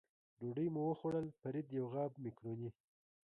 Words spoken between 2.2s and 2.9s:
مکروني.